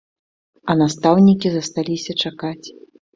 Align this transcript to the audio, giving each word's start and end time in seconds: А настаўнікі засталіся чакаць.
А 0.73 0.75
настаўнікі 0.79 1.51
засталіся 1.57 2.11
чакаць. 2.25 2.67